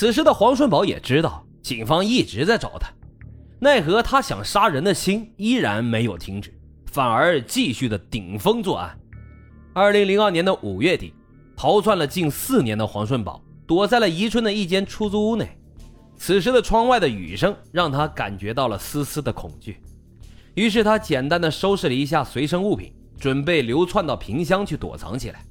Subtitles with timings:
[0.00, 2.90] 此时的黄顺宝也知道警方一直在找他，
[3.58, 6.50] 奈何他想杀人的心依然没有停止，
[6.86, 8.98] 反而继续的顶风作案。
[9.74, 11.12] 二零零二年的五月底，
[11.54, 15.54] 逃窜了近四年的黄顺宝躲在了宜春的一间出租屋内。
[16.16, 19.82] 此时的窗外的雨声让他感觉到了丝丝的恐惧，
[20.54, 25.44] 于是他简单的收拾了一下随身物品，准备流窜到萍乡去躲藏起来。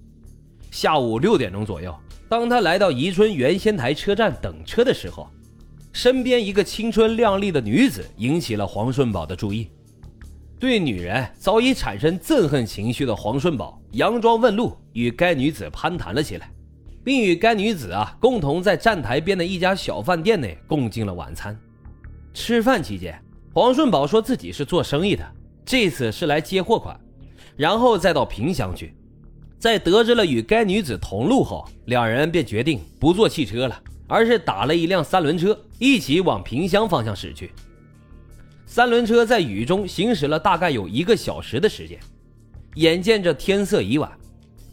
[0.72, 1.96] 下午六点钟左右，
[2.30, 5.28] 当他来到宜春原仙台车站等车的时候，
[5.92, 9.68] 身边一个青春靓丽的女子引起了黄顺宝的注意。
[10.60, 16.52] 对女人早已产生憎恨情绪的黄顺宝，佯装问路，与该女子攀谈了起来。
[17.02, 21.58] 并与该女子啊共同在站台边的一家小饭店内共进了晚餐。
[22.34, 23.20] 吃饭期间，
[23.54, 25.26] 黄顺宝说自己是做生意的，
[25.66, 27.00] 这次是来接货款，
[27.56, 28.94] 然后再到萍乡去。
[29.60, 37.52] 在得知了与该女子同路后，两人便决定不坐汽车了，而是打了一辆三轮车，一起往萍乡方向驶去。
[38.66, 42.00] 三轮车在雨中行驶了大概有一个小时的时间，
[42.76, 44.10] 眼见着天色已晚，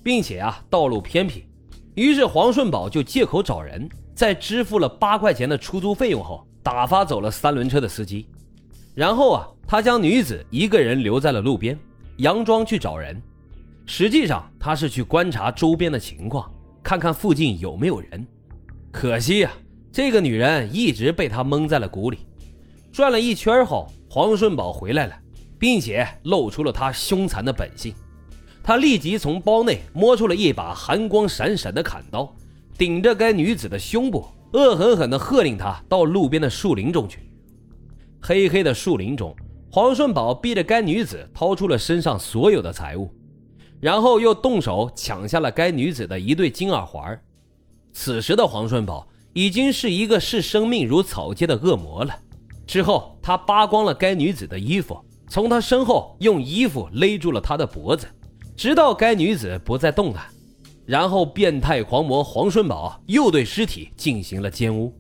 [0.05, 1.44] 并且啊道路偏僻。
[1.97, 8.28] 于是黄顺宝就借口找人，在支付了八块钱的出租费用后，打发走了三轮车的司机。
[8.94, 11.77] 然后啊，他将女子一个人留在了路边，
[12.19, 13.20] 佯装去找人。
[13.86, 18.26] 实际上他是去观察周边的情况，看看附近有没有人。
[18.90, 19.52] 可惜啊，
[19.92, 22.18] 这个女人一直被他蒙在了鼓里。
[22.92, 25.14] 转了一圈后，黄顺宝回来了，
[25.58, 27.94] 并且露出了他凶残的本性。
[28.62, 32.34] 他立即从包内摸出了一把寒光闪闪的砍刀，
[32.76, 37.30] 顶着该女子的胸部，恶狠狠地喝令她到路边的树林中去。
[38.20, 39.36] 黑黑的树林中，
[39.70, 43.08] 黄顺宝逼着该女子掏出了身上所有的财物，
[43.80, 47.19] 然后又动手抢下了该女子的一对金耳环。
[47.92, 52.14] 此时的黄顺宝已经是一个视生命如草芥的恶魔了。
[52.66, 58.06] 之后，他扒光了该女子的衣服，从她身后用衣服勒住了她的脖子。
[58.56, 60.25] 直到该女子不再动弹，
[60.84, 64.93] 然后变态狂魔黄顺宝又对尸体进行了奸污。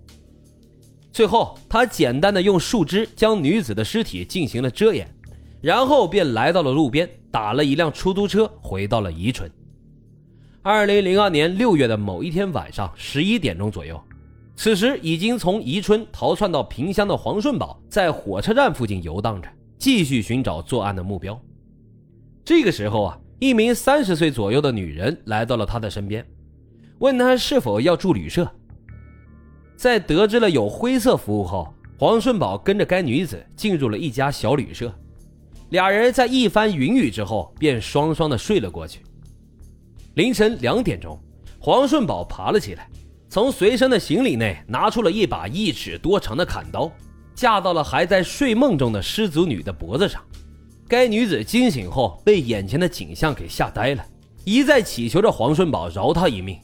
[1.10, 5.10] 最后，他简单的用树枝将女子的尸体进行了遮掩，
[5.60, 9.50] 然后便来到了路边，打了一辆出租车回到了宜春。
[10.62, 14.00] 二零零二年六月的某一天晚上十一点钟左右，
[14.54, 21.40] 此时已经从宜春逃窜到萍乡的黄顺宝在火车站附近游荡着，继续寻找作案的目标。
[22.44, 23.18] 这个时候啊。
[23.38, 26.26] 一名三十岁左右的女人来到了他的身边，
[27.00, 28.50] 问他是否要住旅社。
[29.76, 34.90] 在得知了有灰色服务后，黄顺宝跟着该女子进入了一家小旅社。
[35.70, 39.00] 俩人在一番云雨之后，便双双的睡了过去。
[40.14, 41.18] 凌晨两点钟，
[41.58, 42.88] 黄顺宝爬了起来，
[43.28, 46.90] 从随身的行李内拿出了一把一尺多长的砍刀，
[47.34, 50.22] 架到了还在睡梦中的失足女的脖子上。
[50.88, 54.04] 该女子惊醒后，被眼前的景象给吓呆了，
[54.44, 56.56] 一再祈求着黄顺宝饶她一命。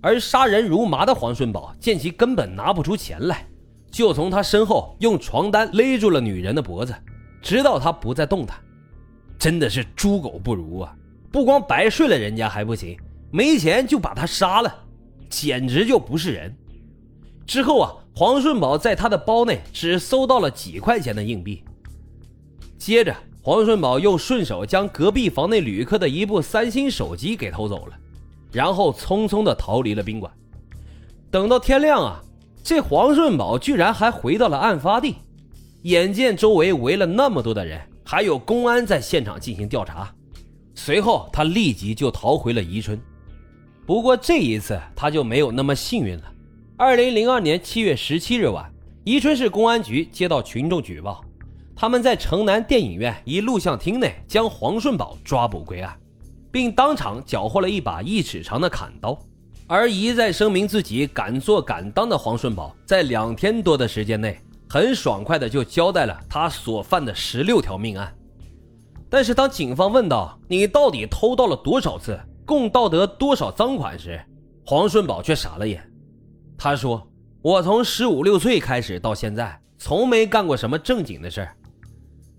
[0.00, 3.44] 而杀人如麻的黄顺宝见其根本拿不出钱来，
[3.90, 6.94] 就从他身后用床单勒住了女人的脖子，
[7.42, 8.58] 直到他不再动弹。
[9.38, 10.94] 真的是猪狗不如啊！
[11.30, 12.98] 不光白睡了人家还不行，
[13.30, 14.74] 没钱就把他杀了，
[15.28, 16.54] 简直就不是人。
[17.46, 21.62] 之后啊，黄顺宝在他的包内只搜到了几块钱的硬币，
[22.78, 23.14] 接着。
[23.40, 27.96] 黄顺宝又顺手将隔壁房内旅客的一部三星手机给偷走了，
[28.52, 30.30] 然后匆匆的逃离了宾馆。
[31.30, 32.20] 等到天亮啊，
[32.62, 35.16] 这黄顺宝居然还回到了案发地，
[35.82, 40.12] 眼见周围围了那么多的人，还有公安在现场进行调查，
[40.74, 43.00] 随后他立即就逃回了宜春。
[43.86, 46.24] 不过这一次他就没有那么幸运了。
[46.76, 48.70] 二零零二年七月十七日晚，
[49.04, 51.24] 宜春市公安局接到群众举报。
[51.74, 55.96] 他们在城南电影院一录像厅内将黄顺宝抓捕归案，
[56.50, 59.16] 并当场缴获了一把一尺长的砍刀。
[59.68, 68.14] 而一再声明自己敢做敢当的黄顺宝，在两天多的时间内，很爽快的就交代了他所犯的十六条命案。
[69.10, 74.20] 但是当警方问到你到底偷盗了多少次，共盗得多少赃款时，
[74.66, 75.82] 黄顺宝却傻了眼。
[76.58, 77.08] 他说
[77.40, 81.56] ：“我从十五六岁开始到现在，从没干过什么正经的事儿。”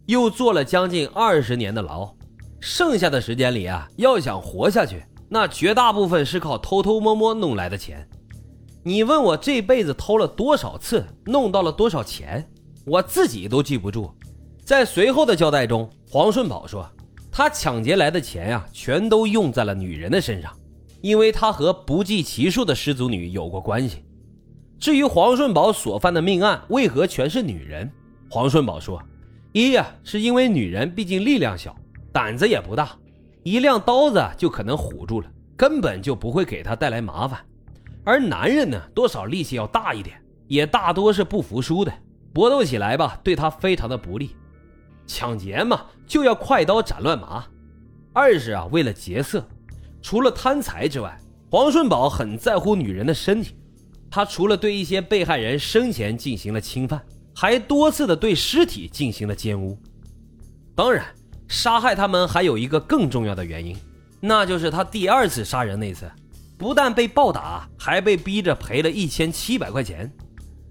[0.06, 2.14] 又坐了将近二十年的牢，
[2.60, 8.08] 剩下的时间里啊，要想活下去，那绝大部分是靠偷偷摸摸弄来的钱。
[8.90, 12.44] 你问我这辈子偷了多少次，弄到了多少钱，
[12.86, 14.12] 我自己都记不住。
[14.66, 16.90] 在随后的交代中，黄顺宝说，
[17.32, 20.52] 他抢劫来的钱呀，全都用在了女人的身上，
[21.02, 24.04] 因为他和不计其数的失足女有过关系。
[24.80, 27.92] 至于黄顺宝所犯的命案为何全是女人，
[28.28, 29.00] 黄顺宝说：
[29.52, 31.76] 一呀，是因为女人毕竟力量小，
[32.12, 32.98] 胆子也不大，
[33.44, 37.38] 一亮刀子就可能唬住了，根本就不会给他带来麻烦；
[38.04, 41.94] 而男人呢，多少力气要大一点，也大多是不服输的，
[42.34, 44.36] 搏斗起来吧，对他非常的不利。
[45.06, 47.46] 抢劫嘛，就要快刀斩乱麻。
[48.14, 49.48] 二是啊，为了劫色，
[50.02, 51.20] 除了贪财之外，
[51.52, 53.56] 黄顺宝很在乎女人的身体。
[54.12, 57.00] 他除了对一些被害人生前进行了侵犯，
[57.36, 59.78] 还多次的对尸体进行了奸污。
[60.76, 61.06] 当然，
[61.48, 63.78] 杀害他们还有一个更重要的原因，
[64.20, 66.10] 那就是他第二次杀人那次，
[66.60, 70.12] 不但被暴打，还被逼着赔了一千七百块钱。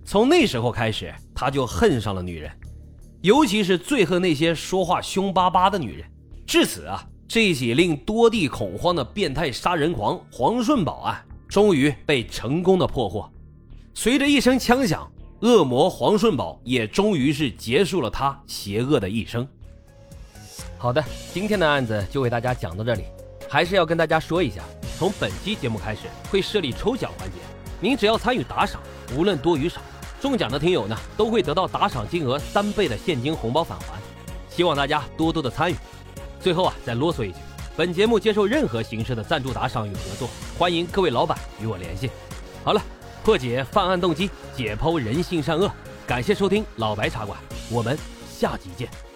[0.04, 2.52] 从那时候开始，他就恨上了女人，
[3.22, 6.06] 尤其是最恨那些说话凶巴巴的女人。
[6.46, 11.24] 至此啊，这起令多地恐慌的变态杀人狂黄顺宝案。
[11.48, 13.26] 终于被成功的破获，
[13.94, 19.48] 随着一声枪响，恶魔黄顺宝也终于是结束了他邪恶的一生。
[20.76, 21.02] 好的，
[21.32, 23.04] 今天的案子就为大家讲到这里，
[23.48, 24.62] 还是要跟大家说一下，
[24.98, 27.36] 从本期节目开始会设立抽奖环节，
[27.80, 28.80] 您只要参与打赏，
[29.16, 29.80] 无论多与少，
[30.20, 33.94] 中奖的听友呢都会得到打赏金额三倍的现金红包返还，
[34.50, 35.76] 希望大家多多的参与。
[36.40, 37.38] 最后啊，再啰嗦一句。
[37.76, 40.28] 本节目接受任何形式的赞助打赏与合作，
[40.58, 42.10] 欢迎各位老板与我联系。
[42.64, 42.82] 好了，
[43.22, 45.70] 破解犯案动机，解剖人性善恶，
[46.08, 47.38] 感谢收听老白茶馆，
[47.70, 47.96] 我们
[48.28, 49.07] 下集见。